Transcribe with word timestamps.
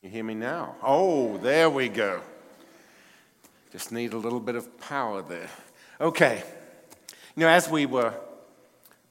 You 0.00 0.10
hear 0.10 0.22
me 0.22 0.34
now? 0.34 0.76
Oh, 0.80 1.38
there 1.38 1.68
we 1.68 1.88
go. 1.88 2.20
Just 3.72 3.90
need 3.90 4.12
a 4.12 4.16
little 4.16 4.38
bit 4.38 4.54
of 4.54 4.78
power 4.80 5.22
there. 5.22 5.50
Okay. 6.00 6.40
You 7.34 7.40
know, 7.40 7.48
as 7.48 7.68
we 7.68 7.84
were 7.84 8.14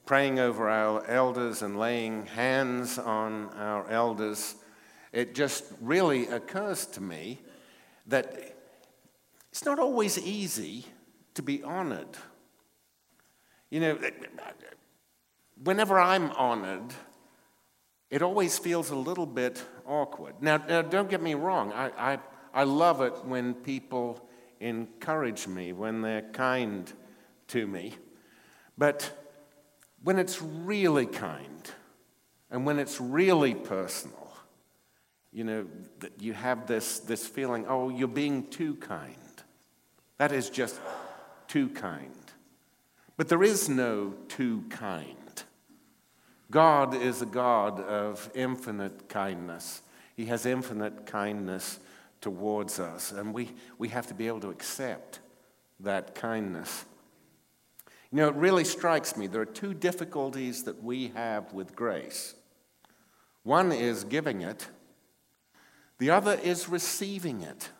praying 0.06 0.38
over 0.38 0.70
our 0.70 1.04
elders 1.06 1.60
and 1.60 1.78
laying 1.78 2.24
hands 2.24 2.98
on 2.98 3.50
our 3.58 3.86
elders, 3.90 4.54
it 5.12 5.34
just 5.34 5.64
really 5.82 6.26
occurs 6.28 6.86
to 6.86 7.02
me 7.02 7.38
that 8.06 8.56
it's 9.50 9.66
not 9.66 9.78
always 9.78 10.18
easy 10.18 10.86
to 11.34 11.42
be 11.42 11.62
honored. 11.62 12.16
You 13.68 13.80
know, 13.80 13.98
whenever 15.62 16.00
I'm 16.00 16.30
honored, 16.30 16.94
it 18.08 18.22
always 18.22 18.58
feels 18.58 18.88
a 18.88 18.96
little 18.96 19.26
bit 19.26 19.62
awkward. 19.88 20.34
Now, 20.40 20.58
now 20.58 20.82
don't 20.82 21.10
get 21.10 21.22
me 21.22 21.34
wrong, 21.34 21.72
I, 21.72 21.90
I, 22.14 22.18
I 22.54 22.64
love 22.64 23.00
it 23.00 23.24
when 23.24 23.54
people 23.54 24.20
encourage 24.60 25.46
me, 25.46 25.72
when 25.72 26.02
they're 26.02 26.22
kind 26.22 26.92
to 27.48 27.66
me. 27.66 27.94
But 28.76 29.10
when 30.02 30.18
it's 30.18 30.40
really 30.40 31.06
kind 31.06 31.70
and 32.50 32.64
when 32.64 32.78
it's 32.78 33.00
really 33.00 33.54
personal, 33.54 34.32
you 35.32 35.44
know, 35.44 35.66
you 36.18 36.32
have 36.32 36.66
this, 36.66 37.00
this 37.00 37.26
feeling, 37.26 37.66
oh, 37.68 37.88
you're 37.88 38.08
being 38.08 38.46
too 38.48 38.74
kind. 38.76 39.14
That 40.16 40.32
is 40.32 40.50
just 40.50 40.80
too 41.46 41.68
kind. 41.68 42.12
But 43.16 43.28
there 43.28 43.42
is 43.42 43.68
no 43.68 44.14
too 44.28 44.64
kind. 44.70 45.16
God 46.50 46.94
is 46.94 47.20
a 47.20 47.26
God 47.26 47.80
of 47.80 48.30
infinite 48.34 49.08
kindness. 49.08 49.82
He 50.18 50.26
has 50.26 50.46
infinite 50.46 51.06
kindness 51.06 51.78
towards 52.20 52.80
us, 52.80 53.12
and 53.12 53.32
we, 53.32 53.50
we 53.78 53.86
have 53.90 54.08
to 54.08 54.14
be 54.14 54.26
able 54.26 54.40
to 54.40 54.50
accept 54.50 55.20
that 55.78 56.16
kindness. 56.16 56.84
You 58.10 58.16
know, 58.16 58.28
it 58.28 58.34
really 58.34 58.64
strikes 58.64 59.16
me 59.16 59.28
there 59.28 59.42
are 59.42 59.46
two 59.46 59.74
difficulties 59.74 60.64
that 60.64 60.82
we 60.82 61.12
have 61.14 61.52
with 61.52 61.76
grace. 61.76 62.34
One 63.44 63.70
is 63.70 64.02
giving 64.02 64.40
it, 64.42 64.66
the 65.98 66.10
other 66.10 66.36
is 66.42 66.68
receiving 66.68 67.42
it. 67.42 67.70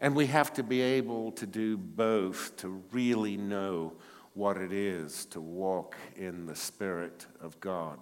And 0.00 0.16
we 0.16 0.26
have 0.26 0.52
to 0.54 0.64
be 0.64 0.80
able 0.80 1.30
to 1.30 1.46
do 1.46 1.76
both 1.76 2.56
to 2.56 2.82
really 2.90 3.36
know 3.36 3.92
what 4.34 4.56
it 4.56 4.72
is 4.72 5.26
to 5.26 5.40
walk 5.40 5.94
in 6.16 6.46
the 6.46 6.56
Spirit 6.56 7.26
of 7.40 7.60
God. 7.60 8.00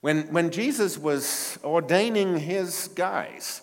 When, 0.00 0.32
when 0.32 0.50
Jesus 0.50 0.96
was 0.96 1.58
ordaining 1.64 2.38
his 2.38 2.88
guys, 2.88 3.62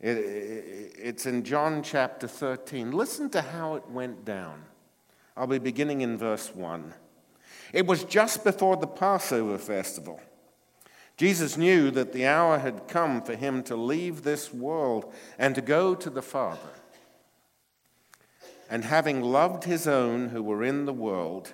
it, 0.00 0.16
it, 0.16 0.92
it's 0.98 1.26
in 1.26 1.44
John 1.44 1.82
chapter 1.82 2.26
13. 2.26 2.90
Listen 2.90 3.28
to 3.30 3.42
how 3.42 3.74
it 3.74 3.88
went 3.90 4.24
down. 4.24 4.64
I'll 5.36 5.46
be 5.46 5.58
beginning 5.58 6.00
in 6.00 6.16
verse 6.16 6.54
1. 6.54 6.94
It 7.72 7.86
was 7.86 8.04
just 8.04 8.44
before 8.44 8.76
the 8.76 8.86
Passover 8.86 9.58
festival. 9.58 10.20
Jesus 11.16 11.56
knew 11.56 11.90
that 11.90 12.12
the 12.12 12.26
hour 12.26 12.58
had 12.58 12.88
come 12.88 13.22
for 13.22 13.34
him 13.34 13.62
to 13.64 13.76
leave 13.76 14.22
this 14.22 14.52
world 14.52 15.12
and 15.38 15.54
to 15.54 15.60
go 15.60 15.94
to 15.94 16.10
the 16.10 16.22
Father. 16.22 16.58
And 18.70 18.84
having 18.84 19.20
loved 19.20 19.64
his 19.64 19.86
own 19.86 20.30
who 20.30 20.42
were 20.42 20.64
in 20.64 20.86
the 20.86 20.92
world, 20.92 21.52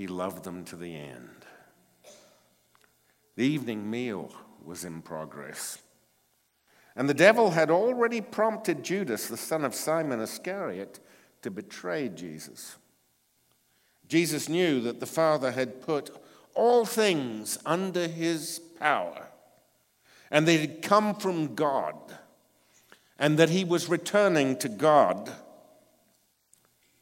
he 0.00 0.06
loved 0.06 0.44
them 0.44 0.64
to 0.64 0.76
the 0.76 0.96
end. 0.96 1.44
The 3.36 3.44
evening 3.44 3.90
meal 3.90 4.32
was 4.64 4.82
in 4.82 5.02
progress. 5.02 5.76
And 6.96 7.06
the 7.06 7.12
devil 7.12 7.50
had 7.50 7.70
already 7.70 8.22
prompted 8.22 8.82
Judas, 8.82 9.26
the 9.26 9.36
son 9.36 9.62
of 9.62 9.74
Simon 9.74 10.18
Iscariot, 10.20 11.00
to 11.42 11.50
betray 11.50 12.08
Jesus. 12.08 12.76
Jesus 14.08 14.48
knew 14.48 14.80
that 14.80 15.00
the 15.00 15.06
Father 15.06 15.52
had 15.52 15.82
put 15.82 16.08
all 16.54 16.86
things 16.86 17.58
under 17.66 18.08
his 18.08 18.58
power, 18.78 19.28
and 20.30 20.48
they 20.48 20.56
had 20.56 20.80
come 20.80 21.14
from 21.14 21.54
God 21.54 21.94
and 23.18 23.38
that 23.38 23.50
he 23.50 23.64
was 23.64 23.90
returning 23.90 24.56
to 24.60 24.68
God. 24.70 25.30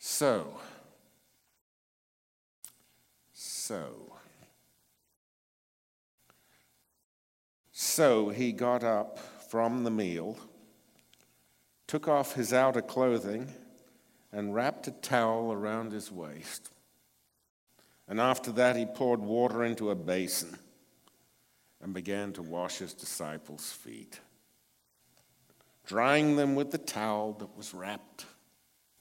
So, 0.00 0.58
so, 3.68 4.14
so 7.70 8.30
he 8.30 8.50
got 8.50 8.82
up 8.82 9.18
from 9.50 9.84
the 9.84 9.90
meal, 9.90 10.38
took 11.86 12.08
off 12.08 12.32
his 12.32 12.54
outer 12.54 12.80
clothing, 12.80 13.52
and 14.32 14.54
wrapped 14.54 14.88
a 14.88 14.90
towel 14.90 15.52
around 15.52 15.92
his 15.92 16.10
waist. 16.10 16.70
And 18.08 18.18
after 18.18 18.50
that, 18.52 18.74
he 18.74 18.86
poured 18.86 19.20
water 19.20 19.62
into 19.62 19.90
a 19.90 19.94
basin 19.94 20.58
and 21.82 21.92
began 21.92 22.32
to 22.32 22.42
wash 22.42 22.78
his 22.78 22.94
disciples' 22.94 23.70
feet 23.70 24.18
drying 25.84 26.36
them 26.36 26.54
with 26.54 26.70
the 26.70 26.78
towel 26.78 27.32
that 27.32 27.56
was 27.56 27.74
wrapped 27.74 28.26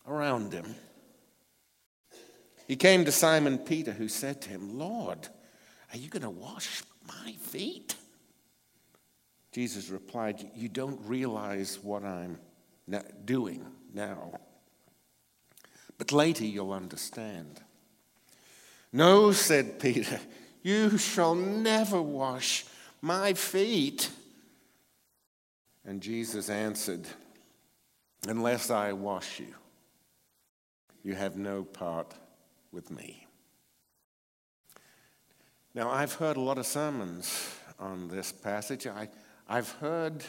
around 0.07 0.53
him. 0.53 0.73
He 2.67 2.75
came 2.75 3.05
to 3.05 3.11
Simon 3.13 3.57
Peter, 3.57 3.94
who 3.94 4.09
said 4.09 4.41
to 4.41 4.50
him, 4.50 4.78
Lord, 4.78 5.29
are 5.94 5.97
you 5.97 6.09
going 6.09 6.23
to 6.23 6.29
wash 6.29 6.83
my 7.07 7.31
feet? 7.39 7.95
Jesus 9.53 9.89
replied, 9.89 10.51
You 10.53 10.67
don't 10.67 11.00
realize 11.06 11.79
what 11.81 12.03
I'm 12.03 12.38
doing 13.23 13.66
now, 13.94 14.33
but 15.97 16.11
later 16.11 16.44
you'll 16.44 16.73
understand. 16.73 17.61
No, 18.91 19.31
said 19.31 19.79
Peter, 19.79 20.19
you 20.61 20.97
shall 20.97 21.35
never 21.35 22.01
wash 22.01 22.66
my 23.01 23.33
feet. 23.33 24.09
And 25.85 26.01
Jesus 26.01 26.50
answered, 26.50 27.07
Unless 28.27 28.69
I 28.69 28.91
wash 28.91 29.39
you, 29.39 29.56
you 31.03 31.16
have 31.16 31.38
no 31.38 31.63
part 31.63 32.13
with 32.77 32.91
me. 32.91 33.25
Now, 35.73 35.89
I've 35.89 36.13
heard 36.13 36.38
a 36.38 36.41
lot 36.41 36.59
of 36.59 36.67
sermons 36.67 37.49
on 37.79 38.07
this 38.07 38.31
passage. 38.31 38.85
I, 38.85 39.09
I've 39.49 39.71
heard 39.71 40.23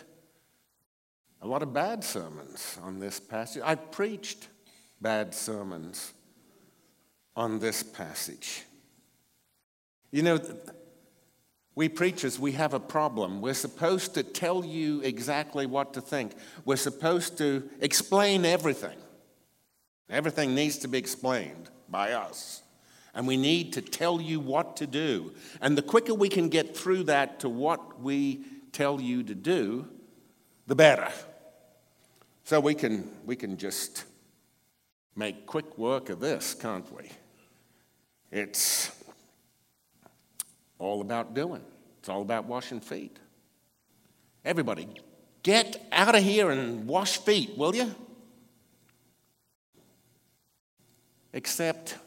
a 1.42 1.46
lot 1.46 1.62
of 1.62 1.74
bad 1.74 2.02
sermons 2.02 2.78
on 2.82 3.00
this 3.00 3.20
passage. 3.20 3.60
I've 3.62 3.92
preached 3.92 4.48
bad 4.98 5.34
sermons 5.34 6.14
on 7.36 7.58
this 7.58 7.82
passage. 7.82 8.62
You 10.10 10.22
know, 10.22 10.40
we 11.74 11.90
preachers, 11.90 12.38
we 12.38 12.52
have 12.52 12.72
a 12.72 12.80
problem. 12.80 13.42
We're 13.42 13.52
supposed 13.52 14.14
to 14.14 14.22
tell 14.22 14.64
you 14.64 15.02
exactly 15.02 15.66
what 15.66 15.92
to 15.92 16.00
think. 16.00 16.32
We're 16.64 16.76
supposed 16.76 17.36
to 17.38 17.68
explain 17.82 18.46
everything. 18.46 18.96
Everything 20.08 20.54
needs 20.54 20.78
to 20.78 20.88
be 20.88 20.96
explained 20.96 21.68
by 21.90 22.12
us. 22.12 22.62
And 23.14 23.26
we 23.26 23.36
need 23.36 23.72
to 23.72 23.82
tell 23.82 24.20
you 24.20 24.38
what 24.38 24.76
to 24.76 24.86
do. 24.86 25.32
And 25.60 25.76
the 25.76 25.82
quicker 25.82 26.14
we 26.14 26.28
can 26.28 26.48
get 26.48 26.76
through 26.76 27.04
that 27.04 27.40
to 27.40 27.48
what 27.48 28.00
we 28.00 28.44
tell 28.72 29.00
you 29.00 29.22
to 29.24 29.34
do, 29.34 29.88
the 30.66 30.74
better. 30.74 31.08
So 32.44 32.60
we 32.60 32.74
can, 32.74 33.10
we 33.24 33.34
can 33.36 33.56
just 33.56 34.04
make 35.16 35.46
quick 35.46 35.76
work 35.76 36.10
of 36.10 36.20
this, 36.20 36.54
can't 36.54 36.90
we? 36.94 37.10
It's 38.30 38.90
all 40.78 41.00
about 41.00 41.34
doing. 41.34 41.62
It's 41.98 42.08
all 42.08 42.22
about 42.22 42.44
washing 42.44 42.80
feet. 42.80 43.18
Everybody, 44.44 44.88
get 45.42 45.84
out 45.92 46.14
of 46.14 46.22
here 46.22 46.50
and 46.50 46.86
wash 46.86 47.18
feet, 47.18 47.56
will 47.56 47.74
you? 47.74 47.94
Except 51.32 51.98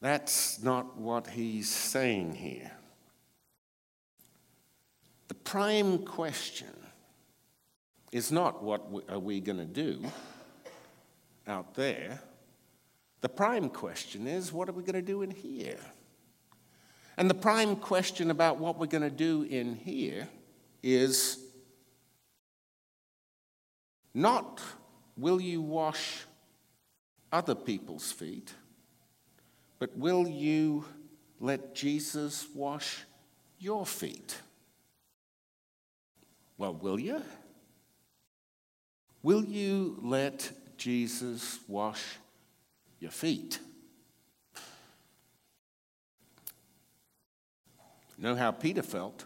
that's 0.00 0.62
not 0.62 0.96
what 0.98 1.26
he's 1.26 1.68
saying 1.68 2.34
here. 2.34 2.70
The 5.28 5.34
prime 5.34 5.98
question 5.98 6.68
is 8.12 8.30
not 8.30 8.62
what 8.62 8.82
are 9.08 9.18
we 9.18 9.40
going 9.40 9.58
to 9.58 9.64
do 9.64 10.04
out 11.46 11.74
there. 11.74 12.20
The 13.20 13.28
prime 13.28 13.68
question 13.70 14.26
is 14.26 14.52
what 14.52 14.68
are 14.68 14.72
we 14.72 14.82
going 14.82 14.94
to 14.94 15.02
do 15.02 15.22
in 15.22 15.30
here? 15.30 15.80
And 17.16 17.30
the 17.30 17.34
prime 17.34 17.76
question 17.76 18.30
about 18.30 18.58
what 18.58 18.78
we're 18.78 18.86
going 18.86 19.02
to 19.02 19.10
do 19.10 19.42
in 19.42 19.74
here 19.74 20.28
is 20.82 21.38
not 24.14 24.60
will 25.16 25.40
you 25.40 25.62
wash 25.62 26.24
other 27.32 27.54
people's 27.54 28.12
feet, 28.12 28.54
but 29.78 29.96
will 29.96 30.26
you 30.26 30.84
let 31.40 31.74
Jesus 31.74 32.46
wash 32.54 33.04
your 33.58 33.84
feet? 33.84 34.38
Well, 36.58 36.74
will 36.74 36.98
you? 36.98 37.22
Will 39.22 39.44
you 39.44 39.98
let 40.02 40.52
Jesus 40.76 41.58
wash 41.68 42.02
your 43.00 43.10
feet? 43.10 43.58
Know 48.18 48.34
how 48.34 48.50
Peter 48.50 48.82
felt? 48.82 49.24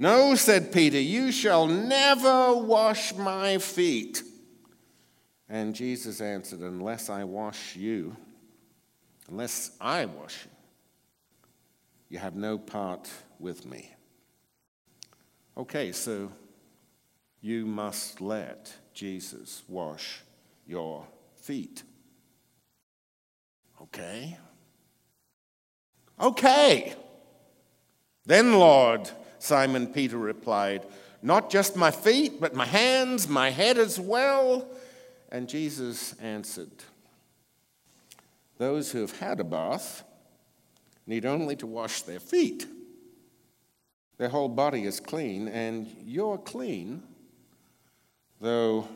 No, 0.00 0.34
said 0.34 0.72
Peter, 0.72 1.00
you 1.00 1.32
shall 1.32 1.66
never 1.66 2.54
wash 2.54 3.14
my 3.14 3.58
feet. 3.58 4.22
And 5.48 5.74
Jesus 5.74 6.20
answered, 6.20 6.60
Unless 6.60 7.08
I 7.08 7.24
wash 7.24 7.74
you, 7.74 8.16
unless 9.28 9.70
I 9.80 10.04
wash 10.04 10.44
you, 10.44 10.50
you 12.10 12.18
have 12.18 12.36
no 12.36 12.58
part 12.58 13.10
with 13.38 13.64
me. 13.64 13.94
Okay, 15.56 15.92
so 15.92 16.30
you 17.40 17.66
must 17.66 18.20
let 18.20 18.72
Jesus 18.92 19.62
wash 19.68 20.20
your 20.66 21.06
feet. 21.36 21.82
Okay? 23.80 24.36
Okay. 26.20 26.94
Then, 28.26 28.52
Lord, 28.52 29.10
Simon 29.38 29.86
Peter 29.86 30.18
replied, 30.18 30.84
Not 31.22 31.48
just 31.48 31.76
my 31.76 31.90
feet, 31.90 32.40
but 32.40 32.54
my 32.54 32.66
hands, 32.66 33.28
my 33.28 33.50
head 33.50 33.78
as 33.78 33.98
well. 33.98 34.68
And 35.30 35.48
Jesus 35.48 36.14
answered, 36.14 36.70
Those 38.56 38.92
who 38.92 39.00
have 39.00 39.18
had 39.18 39.40
a 39.40 39.44
bath 39.44 40.04
need 41.06 41.26
only 41.26 41.56
to 41.56 41.66
wash 41.66 42.02
their 42.02 42.20
feet. 42.20 42.66
Their 44.16 44.28
whole 44.28 44.48
body 44.48 44.84
is 44.84 45.00
clean, 45.00 45.48
and 45.48 45.86
you're 46.04 46.38
clean, 46.38 47.02
though 48.40 48.88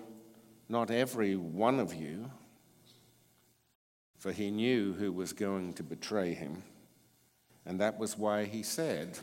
not 0.68 0.90
every 0.90 1.36
one 1.36 1.78
of 1.78 1.94
you, 1.94 2.30
for 4.18 4.32
he 4.32 4.50
knew 4.50 4.94
who 4.94 5.12
was 5.12 5.32
going 5.32 5.74
to 5.74 5.82
betray 5.82 6.34
him. 6.34 6.62
And 7.66 7.80
that 7.80 7.98
was 7.98 8.18
why 8.18 8.44
he 8.44 8.62
said, 8.62 9.18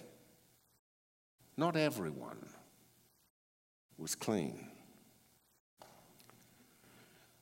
Not 1.58 1.76
everyone 1.76 2.46
was 3.98 4.16
clean. 4.16 4.68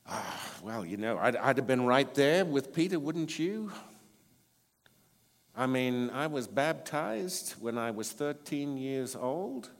Ah, 0.08 0.40
well, 0.62 0.86
you 0.86 0.96
know, 0.96 1.18
I'd, 1.18 1.36
I'd 1.36 1.56
have 1.58 1.66
been 1.66 1.84
right 1.84 2.12
there 2.14 2.44
with 2.44 2.72
Peter, 2.72 2.98
wouldn't 2.98 3.38
you? 3.38 3.70
I 5.54 5.66
mean, 5.66 6.10
I 6.10 6.28
was 6.28 6.46
baptized 6.46 7.52
when 7.60 7.76
I 7.76 7.90
was 7.90 8.12
13 8.12 8.76
years 8.76 9.14
old. 9.16 9.70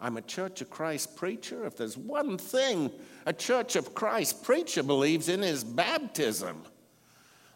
I'm 0.00 0.16
a 0.16 0.22
Church 0.22 0.60
of 0.60 0.70
Christ 0.70 1.16
preacher. 1.16 1.64
If 1.64 1.76
there's 1.76 1.96
one 1.96 2.36
thing 2.36 2.90
a 3.24 3.32
Church 3.32 3.76
of 3.76 3.94
Christ 3.94 4.42
preacher 4.42 4.82
believes 4.82 5.28
in 5.28 5.42
is 5.42 5.64
baptism. 5.64 6.64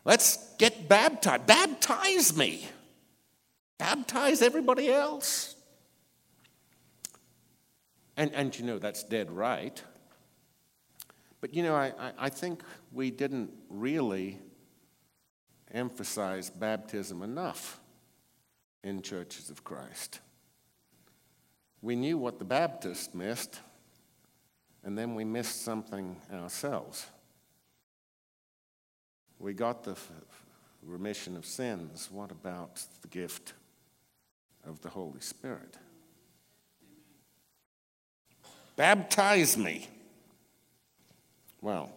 Let's 0.04 0.54
get 0.56 0.88
baptized. 0.88 1.46
Baptize 1.46 2.34
me. 2.36 2.66
Baptize 3.76 4.40
everybody 4.40 4.90
else. 4.90 5.56
And, 8.16 8.32
and 8.32 8.58
you 8.58 8.64
know, 8.64 8.78
that's 8.78 9.02
dead 9.02 9.30
right. 9.30 9.82
But 11.40 11.54
you 11.54 11.62
know, 11.62 11.74
I, 11.74 11.92
I 12.18 12.28
think 12.28 12.62
we 12.92 13.10
didn't 13.10 13.50
really 13.68 14.38
emphasize 15.72 16.50
baptism 16.50 17.22
enough 17.22 17.80
in 18.82 19.02
churches 19.02 19.50
of 19.50 19.64
Christ. 19.64 20.20
We 21.80 21.94
knew 21.94 22.18
what 22.18 22.38
the 22.38 22.44
Baptist 22.44 23.14
missed, 23.14 23.60
and 24.82 24.98
then 24.98 25.14
we 25.14 25.24
missed 25.24 25.62
something 25.62 26.16
ourselves. 26.32 27.06
We 29.38 29.52
got 29.52 29.84
the 29.84 29.96
remission 30.82 31.36
of 31.36 31.46
sins. 31.46 32.08
What 32.10 32.32
about 32.32 32.82
the 33.02 33.08
gift 33.08 33.52
of 34.66 34.80
the 34.82 34.88
Holy 34.88 35.20
Spirit? 35.20 35.76
Baptize 38.74 39.56
me. 39.56 39.88
Well, 41.60 41.90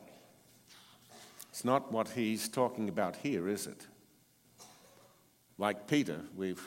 it's 1.49 1.63
not 1.63 1.91
what 1.91 2.09
he's 2.09 2.49
talking 2.49 2.89
about 2.89 3.17
here, 3.17 3.47
is 3.47 3.67
it? 3.67 3.87
Like 5.57 5.87
Peter, 5.87 6.21
we've, 6.35 6.63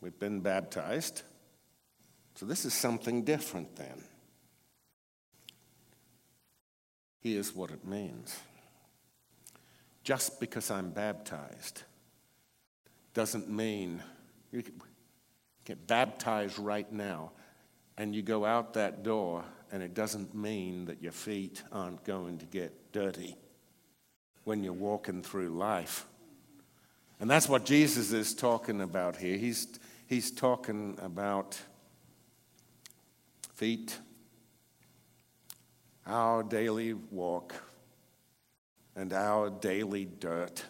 we've 0.00 0.18
been 0.18 0.40
baptized. 0.40 1.22
So 2.36 2.46
this 2.46 2.64
is 2.64 2.74
something 2.74 3.24
different 3.24 3.76
then. 3.76 4.04
Here's 7.20 7.54
what 7.54 7.70
it 7.70 7.86
means 7.86 8.38
just 10.04 10.38
because 10.38 10.70
I'm 10.70 10.90
baptized 10.90 11.82
doesn't 13.14 13.48
mean 13.48 14.02
you 14.52 14.62
get 15.64 15.86
baptized 15.86 16.58
right 16.58 16.92
now 16.92 17.32
and 17.96 18.14
you 18.14 18.22
go 18.22 18.44
out 18.44 18.74
that 18.74 19.02
door 19.02 19.44
and 19.74 19.82
it 19.82 19.92
doesn't 19.92 20.36
mean 20.36 20.84
that 20.84 21.02
your 21.02 21.10
feet 21.10 21.64
aren't 21.72 22.04
going 22.04 22.38
to 22.38 22.46
get 22.46 22.92
dirty 22.92 23.36
when 24.44 24.62
you're 24.62 24.72
walking 24.72 25.20
through 25.20 25.48
life. 25.48 26.06
And 27.18 27.28
that's 27.28 27.48
what 27.48 27.64
Jesus 27.64 28.12
is 28.12 28.34
talking 28.34 28.80
about 28.80 29.16
here. 29.16 29.36
He's, 29.36 29.66
he's 30.06 30.30
talking 30.30 30.96
about 31.02 31.60
feet, 33.52 33.98
our 36.06 36.44
daily 36.44 36.92
walk, 36.92 37.56
and 38.94 39.12
our 39.12 39.50
daily 39.50 40.04
dirt, 40.04 40.64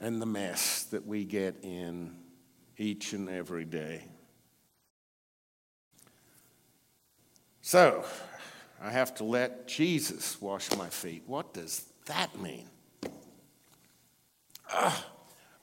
and 0.00 0.20
the 0.20 0.26
mess 0.26 0.82
that 0.90 1.06
we 1.06 1.24
get 1.24 1.54
in 1.62 2.16
each 2.76 3.12
and 3.12 3.28
every 3.28 3.64
day. 3.64 4.09
So, 7.62 8.04
I 8.82 8.90
have 8.90 9.14
to 9.16 9.24
let 9.24 9.68
Jesus 9.68 10.40
wash 10.40 10.74
my 10.76 10.88
feet. 10.88 11.22
What 11.26 11.52
does 11.52 11.84
that 12.06 12.40
mean? 12.40 12.66
Ah, 14.72 15.06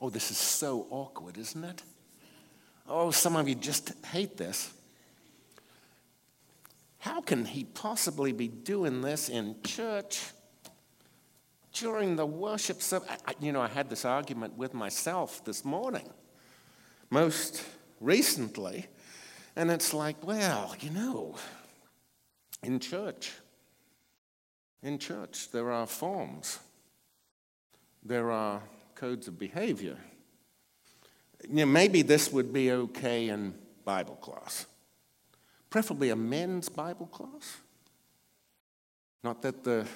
oh, 0.00 0.10
this 0.10 0.30
is 0.30 0.38
so 0.38 0.86
awkward, 0.90 1.36
isn't 1.38 1.64
it? 1.64 1.82
Oh, 2.86 3.10
some 3.10 3.36
of 3.36 3.48
you 3.48 3.54
just 3.54 3.92
hate 4.06 4.36
this. 4.36 4.72
How 7.00 7.20
can 7.20 7.44
he 7.44 7.64
possibly 7.64 8.32
be 8.32 8.48
doing 8.48 9.02
this 9.02 9.28
in 9.28 9.56
church 9.64 10.20
during 11.72 12.16
the 12.16 12.26
worship 12.26 12.80
service? 12.80 13.10
You 13.40 13.52
know, 13.52 13.60
I 13.60 13.68
had 13.68 13.90
this 13.90 14.04
argument 14.04 14.56
with 14.56 14.74
myself 14.74 15.44
this 15.44 15.64
morning, 15.64 16.08
most 17.10 17.64
recently, 18.00 18.86
and 19.56 19.70
it's 19.70 19.92
like, 19.92 20.24
well, 20.26 20.74
you 20.80 20.90
know, 20.90 21.36
in 22.62 22.80
church. 22.80 23.32
In 24.82 24.98
church, 24.98 25.50
there 25.50 25.70
are 25.70 25.86
forms, 25.86 26.58
there 28.04 28.30
are 28.30 28.62
codes 28.94 29.26
of 29.26 29.38
behavior. 29.38 29.96
You 31.48 31.54
know, 31.56 31.66
maybe 31.66 32.02
this 32.02 32.32
would 32.32 32.52
be 32.52 32.70
okay 32.70 33.28
in 33.28 33.54
Bible 33.84 34.16
class, 34.16 34.66
preferably 35.70 36.10
a 36.10 36.16
men's 36.16 36.68
Bible 36.68 37.06
class. 37.06 37.58
Not 39.24 39.42
that 39.42 39.64
the 39.64 39.86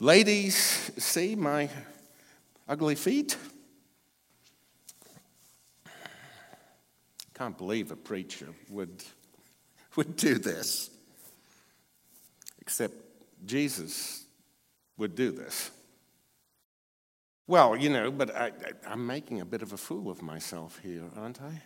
ladies 0.00 0.56
see 0.98 1.36
my 1.36 1.68
ugly 2.68 2.96
feet. 2.96 3.36
Can't 7.34 7.56
believe 7.56 7.90
a 7.92 7.96
preacher 7.96 8.48
would, 8.68 9.04
would 9.96 10.16
do 10.16 10.38
this. 10.38 10.90
Except 12.72 12.94
Jesus 13.44 14.24
would 14.96 15.14
do 15.14 15.30
this. 15.30 15.70
Well, 17.46 17.76
you 17.76 17.90
know, 17.90 18.10
but 18.10 18.34
I, 18.34 18.50
am 18.86 19.06
making 19.06 19.42
a 19.42 19.44
bit 19.44 19.60
of 19.60 19.74
a 19.74 19.76
fool 19.76 20.10
of 20.10 20.22
myself 20.22 20.80
here, 20.82 21.04
aren't 21.14 21.42
I? 21.42 21.60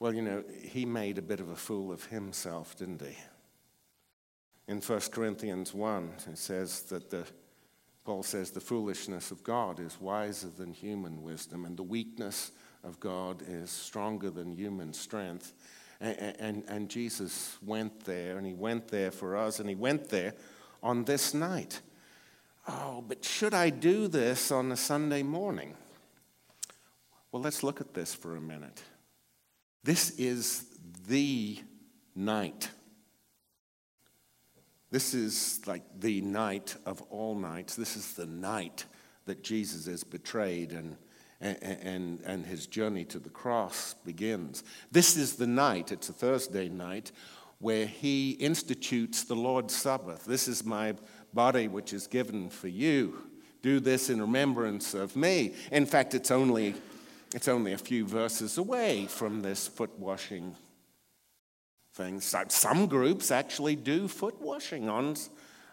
Well, 0.00 0.12
you 0.12 0.22
know, 0.22 0.42
he 0.64 0.84
made 0.84 1.16
a 1.16 1.22
bit 1.22 1.38
of 1.38 1.50
a 1.50 1.54
fool 1.54 1.92
of 1.92 2.06
himself, 2.06 2.76
didn't 2.76 3.02
he? 3.02 3.16
In 4.66 4.80
1 4.80 5.00
Corinthians 5.12 5.72
1, 5.72 6.12
it 6.32 6.36
says 6.36 6.82
that 6.88 7.08
the, 7.08 7.24
Paul 8.04 8.24
says 8.24 8.50
the 8.50 8.60
foolishness 8.60 9.30
of 9.30 9.44
God 9.44 9.78
is 9.78 10.00
wiser 10.00 10.48
than 10.48 10.72
human 10.72 11.22
wisdom, 11.22 11.66
and 11.66 11.76
the 11.76 11.84
weakness 11.84 12.50
of 12.82 12.98
God 12.98 13.44
is 13.46 13.70
stronger 13.70 14.28
than 14.28 14.50
human 14.50 14.92
strength. 14.92 15.52
And, 16.00 16.36
and, 16.38 16.64
and 16.66 16.88
Jesus 16.88 17.58
went 17.62 18.04
there, 18.04 18.38
and 18.38 18.46
he 18.46 18.54
went 18.54 18.88
there 18.88 19.10
for 19.10 19.36
us, 19.36 19.60
and 19.60 19.68
he 19.68 19.74
went 19.74 20.08
there 20.08 20.34
on 20.82 21.04
this 21.04 21.34
night. 21.34 21.82
Oh, 22.66 23.04
but 23.06 23.24
should 23.24 23.52
I 23.52 23.70
do 23.70 24.08
this 24.08 24.50
on 24.50 24.72
a 24.72 24.76
Sunday 24.76 25.22
morning? 25.22 25.74
Well, 27.30 27.42
let's 27.42 27.62
look 27.62 27.80
at 27.80 27.94
this 27.94 28.14
for 28.14 28.36
a 28.36 28.40
minute. 28.40 28.82
This 29.84 30.10
is 30.18 30.64
the 31.06 31.58
night. 32.14 32.70
This 34.90 35.14
is 35.14 35.60
like 35.66 35.82
the 36.00 36.20
night 36.22 36.76
of 36.86 37.02
all 37.02 37.34
nights. 37.34 37.76
This 37.76 37.96
is 37.96 38.14
the 38.14 38.26
night 38.26 38.86
that 39.26 39.42
Jesus 39.44 39.86
is 39.86 40.02
betrayed 40.02 40.72
and, 40.72 40.96
and, 41.40 42.20
and, 42.26 42.44
his 42.44 42.66
journey 42.66 43.04
to 43.06 43.18
the 43.18 43.30
cross 43.30 43.94
begins. 44.04 44.62
This 44.92 45.16
is 45.16 45.36
the 45.36 45.46
night, 45.46 45.90
it's 45.90 46.10
a 46.10 46.12
Thursday 46.12 46.68
night, 46.68 47.12
where 47.60 47.86
he 47.86 48.32
institutes 48.32 49.24
the 49.24 49.34
Lord's 49.34 49.74
Supper. 49.74 50.18
This 50.26 50.48
is 50.48 50.64
my 50.64 50.94
body 51.32 51.68
which 51.68 51.92
is 51.92 52.06
given 52.06 52.50
for 52.50 52.68
you. 52.68 53.22
Do 53.62 53.80
this 53.80 54.10
in 54.10 54.20
remembrance 54.20 54.94
of 54.94 55.16
me. 55.16 55.54
In 55.70 55.86
fact, 55.86 56.14
it's 56.14 56.30
only, 56.30 56.74
it's 57.34 57.48
only 57.48 57.72
a 57.72 57.78
few 57.78 58.06
verses 58.06 58.58
away 58.58 59.06
from 59.06 59.40
this 59.40 59.68
foot 59.68 59.98
washing 59.98 60.56
thing. 61.94 62.20
Some 62.20 62.86
groups 62.86 63.30
actually 63.30 63.76
do 63.76 64.08
foot 64.08 64.40
washing 64.40 64.88
on, 64.88 65.16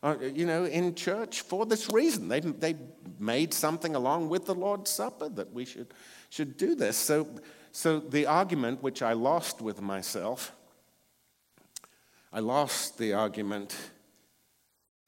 you 0.04 0.46
know, 0.46 0.66
in 0.66 0.96
church 0.96 1.42
for 1.42 1.66
this 1.66 1.92
reason. 1.92 2.28
They, 2.28 2.40
they 2.40 2.76
made 3.20 3.54
something 3.54 3.96
along 3.96 4.30
with 4.30 4.46
the 4.46 4.56
Lord's 4.56 4.92
Supper 4.92 5.30
that 5.30 5.52
we 5.54 5.66
should, 5.66 5.94
should 6.30 6.58
do 6.58 6.76
this. 6.76 6.98
So, 6.98 7.28
so 7.72 8.00
the 8.00 8.26
argument 8.26 8.84
which 8.84 9.02
I 9.02 9.14
lost 9.14 9.62
with 9.62 9.82
myself, 9.82 10.52
I 12.32 12.40
lost 12.40 12.98
the 12.98 13.14
argument 13.14 13.76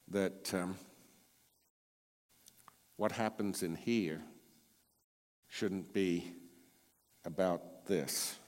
that 0.08 0.52
um, 0.54 0.76
what 2.96 3.12
happens 3.12 3.62
in 3.62 3.76
here 3.76 4.20
shouldn't 5.48 5.92
be 5.92 6.32
about 7.24 7.86
this. 7.86 8.39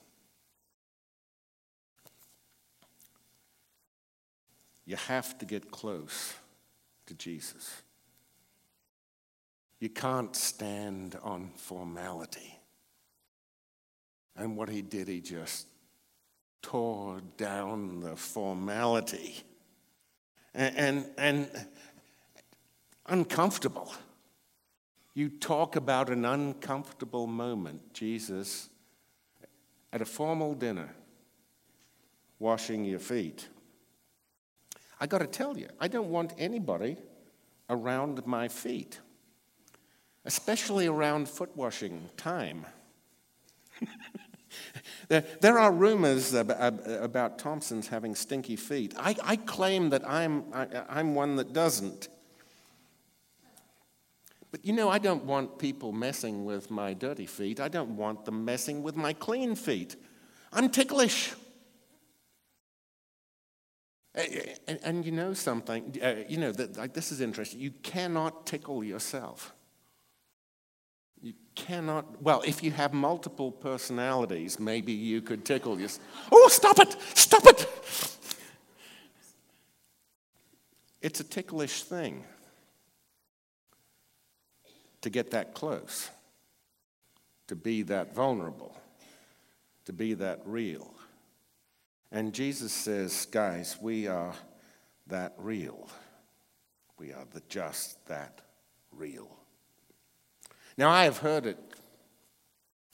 You 4.85 4.97
have 4.97 5.39
to 5.39 5.45
get 5.45 5.71
close 5.71 6.35
to 7.07 7.15
Jesus. 7.15 7.83
You 9.79 9.89
can't 9.89 10.35
stand 10.35 11.19
on 11.23 11.51
formality. 11.57 12.59
And 14.37 14.57
what 14.57 14.69
he 14.69 14.83
did, 14.83 15.09
he 15.09 15.21
just 15.21 15.67
tore 16.63 17.21
down 17.37 18.01
the 18.01 18.17
formality 18.17 19.43
and, 20.55 20.77
and, 20.77 21.11
and 21.19 21.67
uncomfortable. 23.07 23.93
You 25.15 25.29
talk 25.29 25.77
about 25.77 26.09
an 26.09 26.25
uncomfortable 26.25 27.27
moment, 27.27 27.93
Jesus, 27.93 28.69
at 29.93 30.01
a 30.01 30.07
formal 30.07 30.55
dinner, 30.55 30.95
washing 32.39 32.85
your 32.85 32.99
feet. 32.99 33.49
I 35.03 35.07
got 35.07 35.19
to 35.19 35.27
tell 35.27 35.59
you, 35.59 35.67
I 35.81 35.89
don't 35.89 36.11
want 36.11 36.33
anybody 36.39 36.97
around 37.69 38.25
my 38.25 38.47
feet, 38.47 39.01
especially 40.25 40.87
around 40.87 41.29
foot 41.29 41.51
washing 41.57 42.09
time. 42.17 42.67
there, 45.09 45.59
are 45.59 45.73
rumors 45.73 46.35
about, 46.35 47.37
Thompson's 47.37 47.89
having 47.89 48.15
stinky 48.15 48.55
feet. 48.55 48.95
I, 48.97 49.17
I 49.25 49.35
claim 49.35 49.91
that 49.91 50.09
I'm, 50.09 50.45
I, 50.55 50.69
I'm 50.89 51.17
one 51.17 51.35
that 51.35 51.53
doesn't. 51.53 52.07
But 54.53 54.65
you 54.65 54.73
know, 54.73 54.89
I 54.89 54.99
don't 54.99 55.25
want 55.25 55.59
people 55.59 55.91
messing 55.91 56.45
with 56.45 56.71
my 56.71 56.95
dirty 56.95 57.27
feet. 57.27 57.59
I 57.59 57.67
don't 57.67 57.97
want 57.97 58.25
them 58.25 58.45
messing 58.45 58.85
with 58.85 58.95
my 58.95 59.15
clean 59.15 59.57
feet. 59.57 59.97
I'm 60.53 60.69
ticklish. 60.69 61.35
And, 64.15 64.79
and, 64.83 65.07
you 65.07 65.13
know 65.13 65.33
something, 65.33 65.99
uh, 66.03 66.17
you 66.29 66.37
know, 66.37 66.53
that, 66.53 66.77
like, 66.77 66.93
this 66.93 67.13
is 67.13 67.23
interesting. 67.23 67.61
You 67.61 67.71
cannot 67.71 68.47
tickle 68.47 68.85
yourself. 68.85 69.55
You 71.23 71.33
cannot, 71.55 72.21
well, 72.21 72.43
if 72.47 72.63
you 72.63 72.73
have 72.73 72.93
multiple 72.93 73.51
personalities, 73.51 74.61
maybe 74.61 74.93
you 74.93 75.23
could 75.23 75.47
tickle 75.47 75.81
yourself. 75.81 76.07
Oh, 76.31 76.49
stop 76.53 76.79
it! 76.81 76.95
Stop 77.15 77.47
it! 77.47 77.67
It's 81.01 81.21
a 81.21 81.25
ticklish 81.25 81.83
thing 81.83 82.25
to 85.01 85.11
get 85.11 85.31
that 85.31 85.55
close, 85.55 86.11
to 87.49 87.57
be 87.57 87.83
that 87.83 88.15
vulnerable, 88.15 88.77
to 89.87 89.93
be 89.93 90.15
that 90.15 90.41
real. 90.45 90.93
And 92.13 92.35
Jesus 92.35 92.73
says, 92.73 93.27
guys, 93.31 93.79
we 93.81 94.07
are 94.07 94.35
that 95.07 95.33
real. 95.39 95.89
We 96.99 97.11
are 97.11 97.25
the 97.33 97.43
just 97.49 98.07
that 98.07 98.43
real. 98.93 99.35
Now, 100.77 100.91
I 100.91 101.05
have 101.05 101.19
heard 101.19 101.47
it 101.47 101.59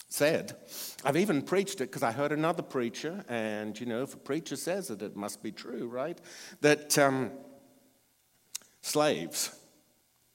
said, 0.09 0.57
I've 1.05 1.17
even 1.17 1.43
preached 1.43 1.81
it 1.81 1.91
because 1.91 2.05
I 2.05 2.13
heard 2.13 2.31
another 2.31 2.63
preacher, 2.63 3.25
and 3.29 3.79
you 3.79 3.87
know, 3.87 4.03
if 4.03 4.15
a 4.15 4.19
preacher 4.19 4.57
says 4.57 4.89
it, 4.89 5.03
it 5.03 5.17
must 5.17 5.43
be 5.43 5.53
true, 5.53 5.89
right? 5.89 6.19
That 6.61 6.97
um, 6.97 7.33
slaves 8.81 9.51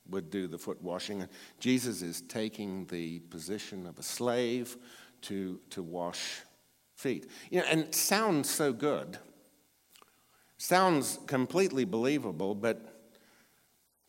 would 0.10 0.30
do 0.30 0.48
the 0.48 0.60
foot 0.60 0.82
washing. 0.82 1.26
Jesus 1.60 2.02
is 2.02 2.22
taking 2.22 2.86
the 2.88 3.20
position 3.20 3.88
of 3.88 3.98
a 3.98 4.04
slave 4.04 4.78
to, 5.22 5.62
to 5.70 5.82
wash 5.82 6.42
feet. 7.04 7.30
You 7.52 7.60
know, 7.60 7.66
and 7.70 7.82
it 7.82 7.94
sounds 7.94 8.50
so 8.50 8.72
good, 8.72 9.18
sounds 10.58 11.20
completely 11.28 11.84
believable, 11.84 12.56
but 12.56 12.78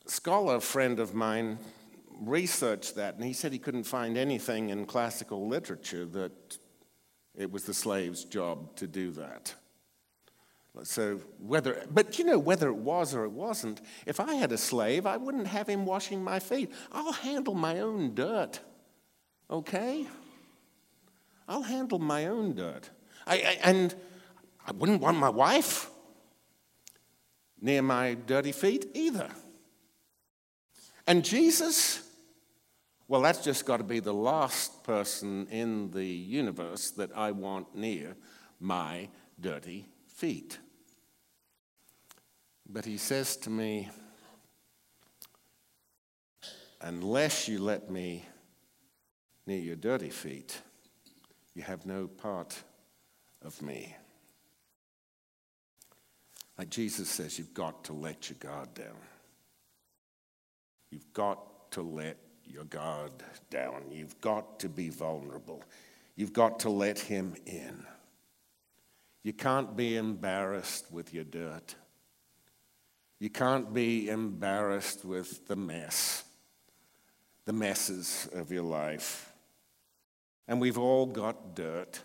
scholar 0.07 0.61
friend 0.61 1.01
of 1.01 1.13
mine 1.13 1.59
researched 2.21 2.95
that, 2.95 3.17
and 3.17 3.25
he 3.25 3.33
said 3.33 3.53
he 3.53 3.59
couldn't 3.59 3.85
find 3.85 4.17
anything 4.17 4.71
in 4.71 4.87
classical 4.87 5.49
literature 5.49 6.05
that 6.07 6.59
it 7.35 7.51
was 7.51 7.65
the 7.65 7.75
slave's 7.75 8.25
job 8.25 8.77
to 8.77 8.87
do 8.87 9.11
that. 9.11 9.55
So 10.83 11.21
whether, 11.39 11.85
but 11.91 12.19
you 12.19 12.25
know, 12.25 12.39
whether 12.39 12.69
it 12.69 12.77
was 12.77 13.15
or 13.15 13.25
it 13.25 13.33
wasn't, 13.33 13.81
if 14.07 14.19
I 14.21 14.35
had 14.35 14.53
a 14.53 14.59
slave, 14.59 15.07
I 15.07 15.17
wouldn't 15.17 15.47
have 15.49 15.69
him 15.69 15.85
washing 15.87 16.23
my 16.23 16.39
feet. 16.41 16.71
I'll 16.93 17.13
handle 17.13 17.55
my 17.55 17.81
own 17.81 18.15
dirt, 18.15 18.61
okay? 19.51 20.07
I'll 21.49 21.63
handle 21.63 21.99
my 21.99 22.27
own 22.27 22.55
dirt. 22.55 22.91
I, 23.27 23.35
I, 23.35 23.59
and 23.65 23.95
I 24.67 24.73
wouldn't 24.73 25.01
want 25.01 25.19
my 25.19 25.29
wife 25.29 25.91
near 27.61 27.83
my 27.83 28.15
dirty 28.15 28.53
feet 28.53 28.87
either. 28.95 29.29
And 31.07 31.25
Jesus, 31.25 32.09
well, 33.09 33.23
that's 33.23 33.43
just 33.45 33.67
got 33.67 33.79
to 33.79 33.85
be 33.85 34.01
the 34.01 34.15
last 34.15 34.85
person 34.85 35.47
in 35.49 35.91
the 35.91 36.05
universe 36.05 36.91
that 36.93 37.17
I 37.17 37.33
want 37.33 37.75
near 37.75 38.17
my 38.61 39.09
dirty 39.41 39.87
feet. 40.07 40.59
But 42.67 42.85
he 42.85 42.97
says 42.97 43.37
to 43.39 43.51
me, 43.51 43.91
Unless 46.81 47.49
you 47.49 47.61
let 47.61 47.91
me 47.91 48.27
near 49.47 49.59
your 49.59 49.77
dirty 49.77 50.11
feet, 50.11 50.61
you 51.55 51.63
have 51.63 51.87
no 51.87 52.07
part 52.07 52.63
of 53.43 53.61
me. 53.63 53.97
Like 56.59 56.71
Jesus 56.71 57.09
says, 57.09 57.39
you've 57.39 57.55
got 57.55 57.85
to 57.85 57.93
let 57.93 58.31
your 58.31 58.39
guard 58.39 58.75
down. 58.75 58.97
You've 60.91 61.13
got 61.13 61.73
to 61.73 61.83
let 61.83 62.17
your 62.45 62.65
guard 62.65 63.13
down. 63.51 63.83
You've 63.91 64.21
got 64.21 64.61
to 64.61 64.69
be 64.69 64.89
vulnerable. 64.89 65.63
You've 66.17 66.33
got 66.33 66.61
to 66.61 66.71
let 66.71 66.99
him 66.99 67.35
in. 67.47 67.85
You 69.25 69.33
can't 69.33 69.77
be 69.77 69.97
embarrassed 69.97 70.93
with 70.93 71.13
your 71.13 71.25
dirt. 71.25 71.75
You 73.19 73.31
can't 73.31 73.73
be 73.73 74.09
embarrassed 74.09 75.05
with 75.05 75.49
the 75.49 75.57
mess, 75.57 76.25
the 77.47 77.53
messes 77.53 78.29
of 78.33 78.53
your 78.53 78.63
life. 78.63 79.34
And 80.47 80.61
we've 80.61 80.79
all 80.79 81.07
got 81.07 81.55
dirt. 81.55 82.03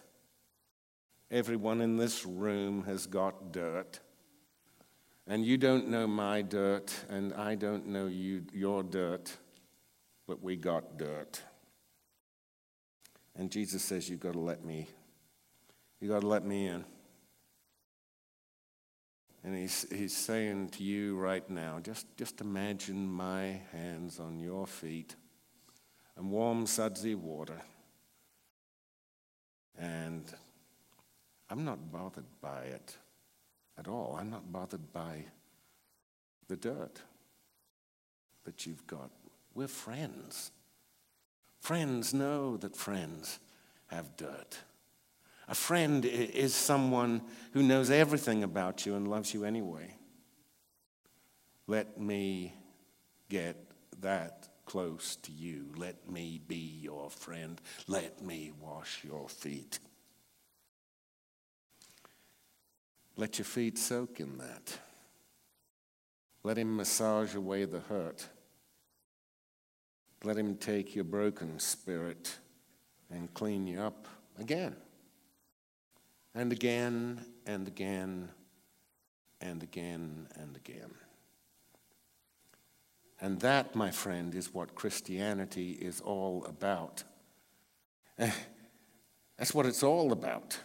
Everyone 1.31 1.81
in 1.81 1.97
this 1.97 2.25
room 2.25 2.83
has 2.85 3.05
got 3.05 3.51
dirt. 3.51 3.99
And 5.27 5.45
you 5.45 5.57
don't 5.57 5.89
know 5.89 6.07
my 6.07 6.41
dirt, 6.41 6.91
and 7.07 7.33
I 7.33 7.53
don't 7.53 7.87
know 7.87 8.07
you, 8.07 8.45
your 8.51 8.81
dirt, 8.81 9.37
but 10.27 10.41
we 10.41 10.55
got 10.55 10.97
dirt. 10.97 11.41
And 13.35 13.51
Jesus 13.51 13.83
says, 13.83 14.09
You've 14.09 14.21
got 14.21 14.33
to 14.33 14.39
let 14.39 14.65
me, 14.65 14.87
you've 15.99 16.11
got 16.11 16.21
to 16.21 16.27
let 16.27 16.43
me 16.43 16.67
in. 16.67 16.83
And 19.43 19.55
he's, 19.55 19.85
he's 19.89 20.17
saying 20.17 20.69
to 20.69 20.83
you 20.83 21.15
right 21.15 21.47
now 21.49 21.79
just, 21.79 22.05
just 22.17 22.41
imagine 22.41 23.07
my 23.07 23.61
hands 23.71 24.19
on 24.19 24.39
your 24.39 24.67
feet 24.67 25.15
and 26.17 26.29
warm, 26.29 26.65
sudsy 26.65 27.15
water. 27.15 27.61
And 29.79 30.25
I'm 31.49 31.63
not 31.63 31.91
bothered 31.91 32.25
by 32.41 32.63
it 32.63 32.97
at 33.77 33.87
all. 33.87 34.17
I'm 34.19 34.29
not 34.29 34.51
bothered 34.51 34.91
by 34.91 35.23
the 36.49 36.57
dirt 36.57 37.01
that 38.43 38.65
you've 38.65 38.85
got. 38.85 39.09
We're 39.55 39.67
friends. 39.67 40.51
Friends 41.61 42.13
know 42.13 42.57
that 42.57 42.75
friends 42.75 43.39
have 43.87 44.17
dirt. 44.17 44.59
A 45.47 45.55
friend 45.55 46.05
is 46.05 46.53
someone 46.53 47.21
who 47.53 47.63
knows 47.63 47.89
everything 47.89 48.43
about 48.43 48.85
you 48.85 48.95
and 48.95 49.07
loves 49.07 49.33
you 49.33 49.45
anyway. 49.45 49.95
Let 51.65 51.99
me 51.99 52.53
get 53.29 53.55
that 54.01 54.48
close 54.69 55.15
to 55.15 55.31
you. 55.31 55.65
Let 55.75 56.11
me 56.11 56.39
be 56.47 56.79
your 56.79 57.09
friend. 57.09 57.59
Let 57.87 58.21
me 58.23 58.51
wash 58.61 59.03
your 59.03 59.27
feet. 59.27 59.79
Let 63.17 63.39
your 63.39 63.45
feet 63.45 63.79
soak 63.79 64.19
in 64.19 64.37
that. 64.37 64.77
Let 66.43 66.59
Him 66.59 66.77
massage 66.77 67.33
away 67.33 67.65
the 67.65 67.79
hurt. 67.79 68.27
Let 70.23 70.37
Him 70.37 70.55
take 70.55 70.95
your 70.95 71.03
broken 71.03 71.57
spirit 71.57 72.37
and 73.09 73.33
clean 73.33 73.65
you 73.65 73.81
up 73.81 74.07
again, 74.39 74.75
and 76.35 76.51
again, 76.51 77.25
and 77.47 77.67
again, 77.67 78.29
and 79.41 79.63
again, 79.63 80.27
and 80.35 80.55
again. 80.55 80.91
And 83.21 83.39
that, 83.41 83.75
my 83.75 83.91
friend, 83.91 84.33
is 84.33 84.53
what 84.53 84.75
Christianity 84.75 85.71
is 85.71 85.99
all 86.01 86.45
about. 86.45 87.03
Eh, 88.17 88.31
that's 89.37 89.53
what 89.53 89.65
it's 89.65 89.83
all 89.83 90.11
about. 90.11 90.59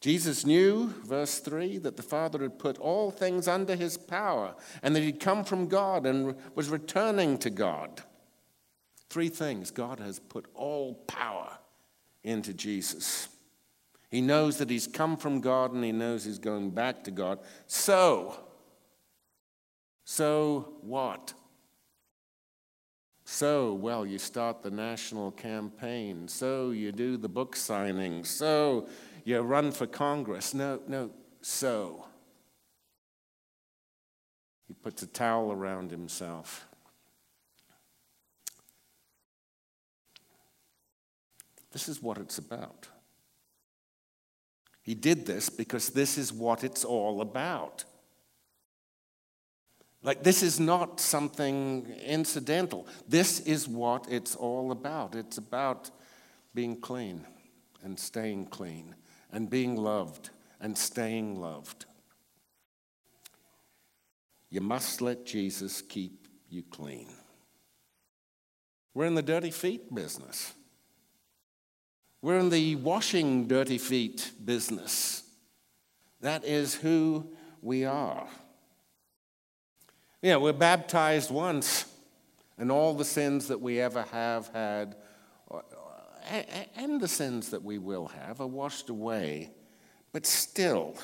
Jesus 0.00 0.46
knew, 0.46 0.88
verse 1.04 1.40
3, 1.40 1.78
that 1.78 1.96
the 1.96 2.02
Father 2.02 2.40
had 2.40 2.58
put 2.58 2.78
all 2.78 3.10
things 3.10 3.46
under 3.46 3.76
his 3.76 3.98
power 3.98 4.54
and 4.82 4.96
that 4.96 5.02
he'd 5.02 5.20
come 5.20 5.44
from 5.44 5.68
God 5.68 6.06
and 6.06 6.36
was 6.54 6.70
returning 6.70 7.36
to 7.38 7.50
God. 7.50 8.02
Three 9.10 9.28
things 9.28 9.70
God 9.70 10.00
has 10.00 10.18
put 10.18 10.46
all 10.54 10.94
power 10.94 11.58
into 12.22 12.54
Jesus. 12.54 13.28
He 14.10 14.20
knows 14.20 14.56
that 14.58 14.70
he's 14.70 14.86
come 14.86 15.16
from 15.16 15.40
God 15.40 15.72
and 15.72 15.84
he 15.84 15.92
knows 15.92 16.24
he's 16.24 16.38
going 16.38 16.70
back 16.70 17.04
to 17.04 17.10
God. 17.10 17.40
So, 17.66 18.38
so 20.10 20.72
what? 20.80 21.34
So, 23.24 23.74
well, 23.74 24.04
you 24.04 24.18
start 24.18 24.60
the 24.60 24.70
national 24.72 25.30
campaign. 25.30 26.26
So, 26.26 26.72
you 26.72 26.90
do 26.90 27.16
the 27.16 27.28
book 27.28 27.54
signing. 27.54 28.24
So, 28.24 28.88
you 29.24 29.38
run 29.38 29.70
for 29.70 29.86
Congress. 29.86 30.52
No, 30.52 30.80
no, 30.88 31.12
so. 31.42 32.06
He 34.66 34.74
puts 34.74 35.00
a 35.04 35.06
towel 35.06 35.52
around 35.52 35.92
himself. 35.92 36.66
This 41.70 41.88
is 41.88 42.02
what 42.02 42.18
it's 42.18 42.38
about. 42.38 42.88
He 44.82 44.96
did 44.96 45.24
this 45.24 45.48
because 45.48 45.90
this 45.90 46.18
is 46.18 46.32
what 46.32 46.64
it's 46.64 46.84
all 46.84 47.20
about. 47.20 47.84
Like, 50.02 50.22
this 50.22 50.42
is 50.42 50.58
not 50.58 50.98
something 50.98 51.86
incidental. 52.06 52.86
This 53.06 53.40
is 53.40 53.68
what 53.68 54.06
it's 54.10 54.34
all 54.34 54.72
about. 54.72 55.14
It's 55.14 55.36
about 55.36 55.90
being 56.54 56.80
clean 56.80 57.26
and 57.82 57.98
staying 57.98 58.46
clean 58.46 58.94
and 59.30 59.50
being 59.50 59.76
loved 59.76 60.30
and 60.60 60.76
staying 60.76 61.38
loved. 61.38 61.84
You 64.48 64.60
must 64.62 65.00
let 65.00 65.26
Jesus 65.26 65.82
keep 65.82 66.26
you 66.48 66.62
clean. 66.62 67.08
We're 68.94 69.06
in 69.06 69.14
the 69.14 69.22
dirty 69.22 69.50
feet 69.50 69.94
business. 69.94 70.52
We're 72.22 72.38
in 72.38 72.50
the 72.50 72.76
washing 72.76 73.46
dirty 73.46 73.78
feet 73.78 74.32
business. 74.44 75.22
That 76.20 76.44
is 76.44 76.74
who 76.74 77.30
we 77.62 77.84
are. 77.84 78.26
Yeah, 80.22 80.36
we're 80.36 80.52
baptized 80.52 81.30
once, 81.30 81.86
and 82.58 82.70
all 82.70 82.94
the 82.94 83.04
sins 83.04 83.48
that 83.48 83.60
we 83.60 83.80
ever 83.80 84.02
have 84.12 84.48
had 84.48 84.96
and 86.76 87.00
the 87.00 87.08
sins 87.08 87.50
that 87.50 87.62
we 87.62 87.78
will 87.78 88.06
have 88.08 88.40
are 88.40 88.46
washed 88.46 88.88
away, 88.88 89.50
but 90.12 90.26
still, 90.26 90.96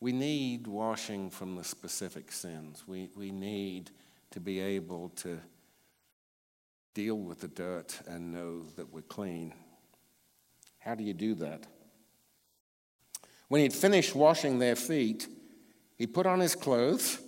we 0.00 0.12
need 0.12 0.66
washing 0.66 1.30
from 1.30 1.56
the 1.56 1.64
specific 1.64 2.32
sins. 2.32 2.84
We, 2.86 3.10
we 3.14 3.30
need 3.30 3.90
to 4.30 4.40
be 4.40 4.60
able 4.60 5.10
to 5.16 5.38
deal 6.94 7.16
with 7.16 7.40
the 7.40 7.48
dirt 7.48 8.00
and 8.06 8.32
know 8.32 8.62
that 8.76 8.92
we're 8.92 9.02
clean. 9.02 9.52
How 10.78 10.94
do 10.94 11.04
you 11.04 11.14
do 11.14 11.34
that? 11.34 11.66
When 13.48 13.60
he'd 13.60 13.74
finished 13.74 14.14
washing 14.14 14.58
their 14.58 14.76
feet, 14.76 15.28
he 16.00 16.06
put 16.06 16.24
on 16.24 16.40
his 16.40 16.54
clothes. 16.54 17.20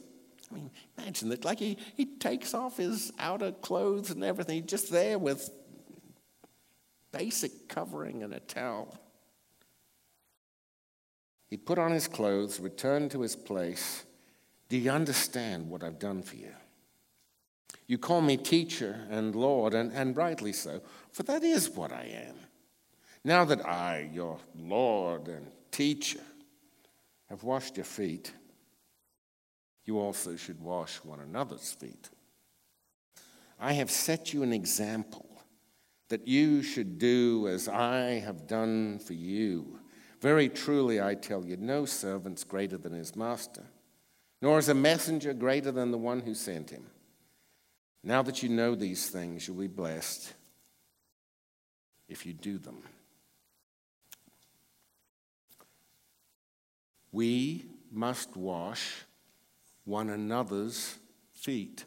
I 0.50 0.54
mean, 0.54 0.70
imagine 0.96 1.28
that. 1.28 1.44
Like 1.44 1.58
he, 1.58 1.76
he 1.94 2.06
takes 2.06 2.54
off 2.54 2.78
his 2.78 3.12
outer 3.18 3.52
clothes 3.52 4.10
and 4.10 4.24
everything. 4.24 4.62
He's 4.62 4.70
just 4.70 4.90
there 4.90 5.18
with 5.18 5.50
basic 7.12 7.68
covering 7.68 8.22
and 8.22 8.32
a 8.32 8.40
towel. 8.40 8.98
He 11.50 11.58
put 11.58 11.78
on 11.78 11.92
his 11.92 12.08
clothes, 12.08 12.60
returned 12.60 13.10
to 13.10 13.20
his 13.20 13.36
place. 13.36 14.04
Do 14.70 14.78
you 14.78 14.90
understand 14.90 15.68
what 15.68 15.84
I've 15.84 15.98
done 15.98 16.22
for 16.22 16.36
you? 16.36 16.54
You 17.86 17.98
call 17.98 18.22
me 18.22 18.38
teacher 18.38 19.06
and 19.10 19.34
Lord, 19.34 19.74
and, 19.74 19.92
and 19.92 20.16
rightly 20.16 20.54
so, 20.54 20.80
for 21.10 21.24
that 21.24 21.42
is 21.42 21.68
what 21.68 21.92
I 21.92 22.04
am. 22.26 22.36
Now 23.22 23.44
that 23.44 23.66
I, 23.66 24.08
your 24.14 24.38
Lord 24.58 25.28
and 25.28 25.48
teacher, 25.70 26.20
have 27.28 27.42
washed 27.42 27.76
your 27.76 27.84
feet, 27.84 28.32
you 29.84 29.98
also 29.98 30.36
should 30.36 30.60
wash 30.60 30.96
one 30.96 31.20
another's 31.20 31.72
feet. 31.72 32.10
I 33.58 33.72
have 33.74 33.90
set 33.90 34.32
you 34.32 34.42
an 34.42 34.52
example 34.52 35.26
that 36.08 36.26
you 36.26 36.62
should 36.62 36.98
do 36.98 37.48
as 37.48 37.68
I 37.68 38.20
have 38.20 38.46
done 38.46 38.98
for 38.98 39.14
you. 39.14 39.78
Very 40.20 40.48
truly, 40.48 41.00
I 41.00 41.14
tell 41.14 41.44
you, 41.44 41.56
no 41.56 41.84
servant's 41.84 42.44
greater 42.44 42.76
than 42.76 42.92
his 42.92 43.16
master, 43.16 43.64
nor 44.40 44.58
is 44.58 44.68
a 44.68 44.74
messenger 44.74 45.32
greater 45.32 45.72
than 45.72 45.90
the 45.90 45.98
one 45.98 46.20
who 46.20 46.34
sent 46.34 46.70
him. 46.70 46.86
Now 48.04 48.22
that 48.22 48.42
you 48.42 48.48
know 48.48 48.74
these 48.74 49.08
things, 49.08 49.46
you'll 49.46 49.56
be 49.56 49.68
blessed 49.68 50.32
if 52.08 52.26
you 52.26 52.32
do 52.32 52.58
them. 52.58 52.82
We 57.10 57.66
must 57.90 58.36
wash 58.36 59.04
one 59.84 60.10
another's 60.10 60.96
feet. 61.34 61.84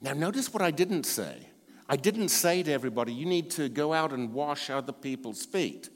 Now, 0.00 0.12
notice 0.14 0.52
what 0.52 0.62
I 0.62 0.70
didn't 0.70 1.04
say. 1.04 1.48
I 1.88 1.96
didn't 1.96 2.28
say 2.28 2.62
to 2.62 2.72
everybody, 2.72 3.12
you 3.12 3.26
need 3.26 3.50
to 3.52 3.68
go 3.68 3.92
out 3.92 4.12
and 4.12 4.32
wash 4.32 4.70
other 4.70 4.92
people's 4.92 5.44
feet. 5.44 5.90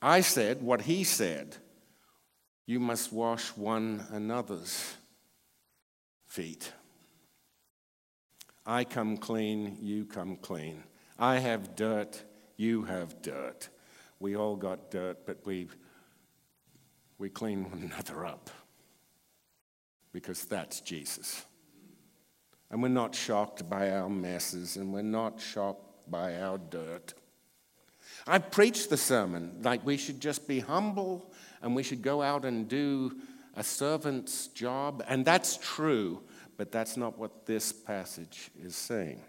I 0.00 0.20
said 0.20 0.62
what 0.62 0.82
he 0.82 1.04
said 1.04 1.56
you 2.66 2.80
must 2.80 3.12
wash 3.12 3.50
one 3.56 4.04
another's 4.10 4.96
feet. 6.26 6.72
I 8.66 8.82
come 8.82 9.16
clean, 9.16 9.78
you 9.80 10.04
come 10.04 10.36
clean. 10.36 10.82
I 11.16 11.38
have 11.38 11.76
dirt, 11.76 12.20
you 12.56 12.82
have 12.82 13.22
dirt. 13.22 13.68
We 14.18 14.34
all 14.34 14.56
got 14.56 14.90
dirt, 14.90 15.24
but 15.26 15.46
we, 15.46 15.68
we 17.18 17.28
clean 17.28 17.70
one 17.70 17.82
another 17.82 18.26
up 18.26 18.50
because 20.12 20.44
that's 20.44 20.80
Jesus. 20.80 21.44
And 22.70 22.82
we're 22.82 22.88
not 22.88 23.14
shocked 23.14 23.68
by 23.68 23.90
our 23.90 24.08
messes, 24.08 24.76
and 24.76 24.92
we're 24.92 25.02
not 25.02 25.40
shocked 25.40 26.10
by 26.10 26.40
our 26.40 26.58
dirt. 26.58 27.14
I 28.26 28.38
preached 28.38 28.90
the 28.90 28.96
sermon 28.96 29.60
like 29.62 29.84
we 29.84 29.96
should 29.96 30.20
just 30.20 30.48
be 30.48 30.60
humble 30.60 31.32
and 31.62 31.76
we 31.76 31.82
should 31.82 32.02
go 32.02 32.22
out 32.22 32.44
and 32.44 32.68
do 32.68 33.16
a 33.54 33.62
servant's 33.62 34.48
job, 34.48 35.02
and 35.08 35.24
that's 35.24 35.56
true, 35.56 36.22
but 36.56 36.70
that's 36.70 36.96
not 36.96 37.18
what 37.18 37.46
this 37.46 37.72
passage 37.72 38.50
is 38.62 38.76
saying. 38.76 39.22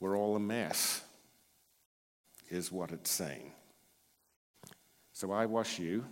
We're 0.00 0.16
all 0.16 0.36
a 0.36 0.40
mess. 0.40 1.02
is 2.50 2.72
what 2.72 2.92
it's 2.92 3.10
saying. 3.10 3.52
So 5.18 5.32
I 5.32 5.46
wash 5.46 5.80
you, 5.80 6.04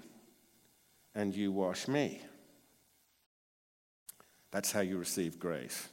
and 1.15 1.33
you 1.33 1.53
wash 1.53 1.87
me. 1.87 2.21
That's 4.51 4.73
how 4.73 4.81
you 4.81 4.99
receive 4.99 5.39
grace. 5.39 5.87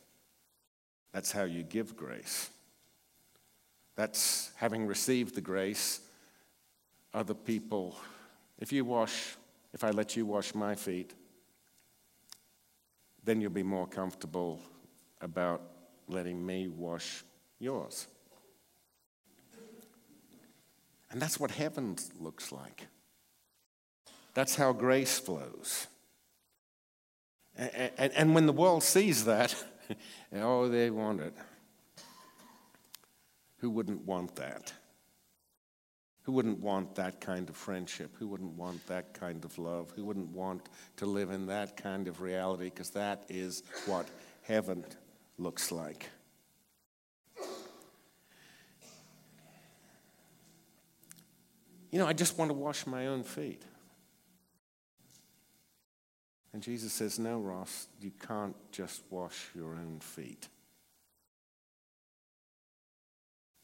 That's 1.12 1.32
how 1.32 1.44
you 1.44 1.62
give 1.62 1.96
grace. 1.96 2.50
That's 3.96 4.50
having 4.56 4.88
received 4.88 5.36
the 5.36 5.42
grace, 5.42 6.00
other 7.14 7.36
people. 7.36 7.96
If 8.58 8.74
you 8.74 8.84
wash, 8.84 9.36
if 9.76 9.84
I 9.84 9.92
let 9.92 10.16
you 10.16 10.26
wash 10.26 10.56
my 10.56 10.74
feet, 10.74 11.14
then 13.24 13.42
you'll 13.42 13.52
be 13.52 13.62
more 13.62 13.86
comfortable 13.86 14.60
about 15.22 15.62
letting 16.08 16.44
me 16.44 16.68
wash 16.68 17.24
yours. 17.60 18.08
And 21.12 21.22
that's 21.22 21.40
what 21.40 21.52
heaven 21.52 21.96
looks 22.20 22.52
like. 22.52 22.88
That's 24.34 24.56
how 24.56 24.74
grace 24.74 25.20
flows. 25.20 25.88
And, 27.56 27.92
and, 27.98 28.14
and 28.14 28.36
when 28.36 28.46
the 28.46 28.54
world 28.54 28.84
sees 28.84 29.26
that, 29.26 29.56
oh, 30.36 30.68
they 30.70 30.90
want 30.90 31.22
it. 31.22 31.34
Who 33.58 33.70
wouldn't 33.70 34.06
want 34.06 34.36
that? 34.36 34.74
Who 36.24 36.32
wouldn't 36.32 36.60
want 36.60 36.96
that 36.96 37.20
kind 37.20 37.50
of 37.50 37.56
friendship? 37.56 38.16
Who 38.18 38.28
wouldn't 38.28 38.54
want 38.58 38.86
that 38.88 39.14
kind 39.14 39.44
of 39.44 39.58
love? 39.58 39.92
Who 39.96 40.06
wouldn't 40.06 40.30
want 40.30 40.70
to 40.98 41.06
live 41.06 41.32
in 41.32 41.48
that 41.48 41.76
kind 41.76 42.08
of 42.08 42.22
reality? 42.22 42.66
Because 42.66 42.92
that 42.92 43.26
is 43.30 43.64
what 43.86 44.08
heaven 44.42 44.86
looks 45.38 45.72
like. 45.72 46.10
You 51.92 52.00
know, 52.00 52.08
I 52.08 52.14
just 52.14 52.38
want 52.38 52.50
to 52.50 52.56
wash 52.56 52.88
my 52.88 53.08
own 53.08 53.24
feet. 53.24 53.62
And 56.54 56.62
Jesus 56.62 56.94
says, 56.94 57.18
No, 57.18 57.40
Ross, 57.40 57.88
you 58.00 58.12
can't 58.12 58.56
just 58.72 59.02
wash 59.10 59.50
your 59.56 59.74
own 59.74 60.00
feet. 60.00 60.48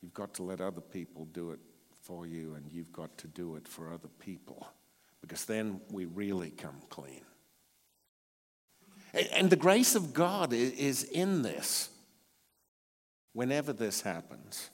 You've 0.02 0.14
got 0.14 0.34
to 0.36 0.44
let 0.44 0.62
other 0.62 0.82
people 0.82 1.26
do 1.26 1.52
it 1.52 1.60
for 2.02 2.26
you, 2.26 2.56
and 2.56 2.72
you've 2.72 2.92
got 2.92 3.16
to 3.20 3.28
do 3.28 3.56
it 3.56 3.68
for 3.68 3.94
other 3.94 4.08
people, 4.20 4.68
because 5.22 5.46
then 5.46 5.82
we 5.92 6.06
really 6.06 6.50
come 6.50 6.82
clean. 6.90 7.22
And 9.34 9.50
the 9.50 9.56
grace 9.56 9.96
of 9.96 10.14
God 10.14 10.54
is 10.54 11.04
in 11.04 11.42
this 11.42 11.90
whenever 13.34 13.74
this 13.74 14.02
happens. 14.02 14.70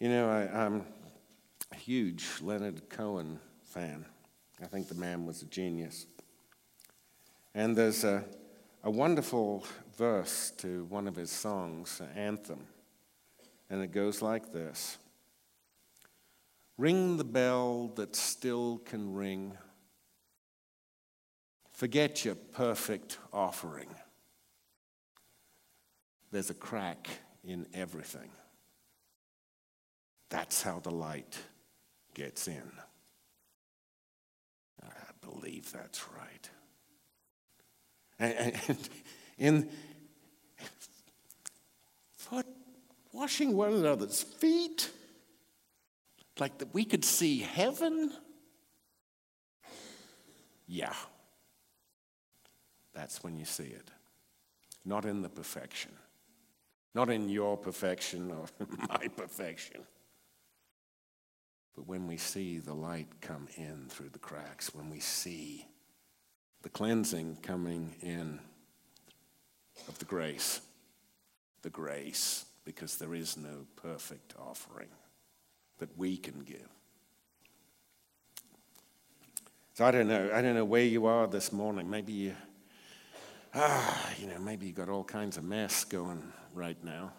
You 0.00 0.08
know, 0.08 0.28
I, 0.28 0.64
am 0.64 0.84
a 1.72 1.76
huge 1.76 2.26
Leonard 2.40 2.88
Cohen 2.88 3.38
fan. 3.64 4.04
I 4.62 4.66
think 4.66 4.88
the 4.88 4.94
man 4.94 5.26
was 5.26 5.42
a 5.42 5.46
genius. 5.46 6.06
And 7.56 7.74
there's 7.74 8.04
a, 8.04 8.22
a 8.84 8.90
wonderful 8.90 9.64
verse 9.96 10.50
to 10.58 10.84
one 10.90 11.08
of 11.08 11.16
his 11.16 11.30
songs, 11.30 12.02
an 12.02 12.10
Anthem, 12.14 12.66
and 13.70 13.82
it 13.82 13.92
goes 13.92 14.20
like 14.20 14.52
this 14.52 14.98
Ring 16.76 17.16
the 17.16 17.24
bell 17.24 17.88
that 17.96 18.14
still 18.14 18.82
can 18.84 19.14
ring. 19.14 19.56
Forget 21.72 22.26
your 22.26 22.34
perfect 22.34 23.16
offering. 23.32 23.88
There's 26.30 26.50
a 26.50 26.54
crack 26.54 27.08
in 27.42 27.66
everything. 27.72 28.28
That's 30.28 30.62
how 30.62 30.80
the 30.80 30.90
light 30.90 31.38
gets 32.12 32.48
in. 32.48 32.70
I 34.82 34.88
believe 35.22 35.72
that's 35.72 36.04
right. 36.14 36.50
And, 38.18 38.56
in 39.38 39.70
foot 42.14 42.46
washing 43.12 43.56
one 43.56 43.74
another's 43.74 44.22
feet, 44.22 44.90
like 46.38 46.58
that 46.58 46.72
we 46.74 46.84
could 46.84 47.04
see 47.04 47.40
heaven. 47.40 48.12
Yeah. 50.66 50.94
That's 52.94 53.22
when 53.22 53.36
you 53.36 53.44
see 53.44 53.64
it. 53.64 53.90
Not 54.84 55.04
in 55.04 55.22
the 55.22 55.28
perfection. 55.28 55.92
Not 56.94 57.10
in 57.10 57.28
your 57.28 57.56
perfection 57.56 58.30
or 58.30 58.46
my 58.88 59.08
perfection. 59.08 59.82
But 61.74 61.86
when 61.86 62.06
we 62.06 62.16
see 62.16 62.58
the 62.58 62.72
light 62.72 63.08
come 63.20 63.48
in 63.56 63.86
through 63.90 64.08
the 64.08 64.18
cracks, 64.18 64.74
when 64.74 64.88
we 64.88 65.00
see 65.00 65.66
the 66.66 66.70
cleansing 66.70 67.38
coming 67.42 67.94
in 68.02 68.40
of 69.86 69.96
the 70.00 70.04
grace, 70.04 70.60
the 71.62 71.70
grace, 71.70 72.44
because 72.64 72.96
there 72.96 73.14
is 73.14 73.36
no 73.36 73.64
perfect 73.76 74.34
offering 74.36 74.88
that 75.78 75.96
we 75.96 76.16
can 76.16 76.40
give. 76.40 76.68
So 79.74 79.84
I 79.84 79.92
don't 79.92 80.08
know. 80.08 80.28
I 80.34 80.42
don't 80.42 80.56
know 80.56 80.64
where 80.64 80.82
you 80.82 81.06
are 81.06 81.28
this 81.28 81.52
morning. 81.52 81.88
Maybe 81.88 82.12
you, 82.12 82.34
ah, 83.54 84.10
you 84.18 84.26
know, 84.26 84.40
maybe 84.40 84.66
you 84.66 84.72
got 84.72 84.88
all 84.88 85.04
kinds 85.04 85.36
of 85.36 85.44
mess 85.44 85.84
going 85.84 86.32
right 86.52 86.82
now. 86.82 87.12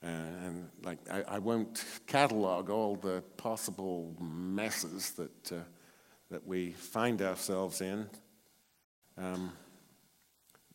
Uh, 0.00 0.06
and 0.46 0.68
like, 0.84 0.98
I, 1.10 1.24
I, 1.26 1.38
won't 1.40 1.84
catalog 2.06 2.70
all 2.70 2.94
the 2.94 3.24
possible 3.36 4.14
messes 4.20 5.10
that, 5.12 5.52
uh, 5.52 5.62
that 6.32 6.44
we 6.46 6.72
find 6.72 7.22
ourselves 7.22 7.80
in. 7.80 8.08
Um, 9.16 9.52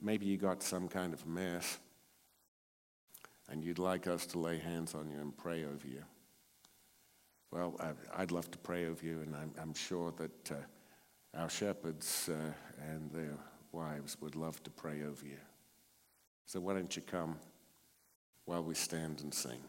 maybe 0.01 0.25
you 0.25 0.37
got 0.37 0.63
some 0.63 0.87
kind 0.87 1.13
of 1.13 1.21
a 1.23 1.27
mess, 1.27 1.77
and 3.49 3.61
you'd 3.61 3.79
like 3.79 4.07
us 4.07 4.25
to 4.27 4.39
lay 4.39 4.59
hands 4.59 4.95
on 4.95 5.09
you 5.09 5.19
and 5.19 5.35
pray 5.35 5.65
over 5.65 5.85
you. 5.85 6.03
Well, 7.51 7.75
I, 8.15 8.21
would 8.21 8.31
love 8.31 8.49
to 8.51 8.57
pray 8.57 8.85
over 8.85 9.05
you, 9.05 9.19
and 9.21 9.35
I'm, 9.35 9.51
I'm 9.61 9.73
sure 9.73 10.13
that 10.17 10.51
uh, 10.51 10.55
our 11.41 11.49
shepherds 11.49 12.29
uh, 12.31 12.53
and 12.93 13.11
their 13.11 13.37
wives 13.73 14.15
would 14.21 14.35
love 14.37 14.63
to 14.63 14.69
pray 14.69 15.01
over 15.03 15.25
you. 15.25 15.39
So 16.45 16.61
why 16.61 16.73
don't 16.73 16.95
you 16.95 17.01
come? 17.01 17.37
while 18.47 18.63
we 18.63 18.73
stand 18.73 19.19
and 19.21 19.33
sing. 19.33 19.59